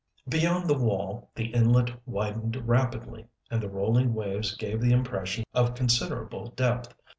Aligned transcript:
Beyond 0.27 0.67
the 0.67 0.75
wall 0.79 1.29
the 1.35 1.49
inlet 1.53 1.91
widened 2.07 2.67
rapidly, 2.67 3.27
and 3.51 3.61
the 3.61 3.69
rolling 3.69 4.15
waves 4.15 4.55
gave 4.57 4.81
the 4.81 4.91
impression 4.93 5.43
of 5.53 5.75
considerable 5.75 6.49
depth. 6.55 6.95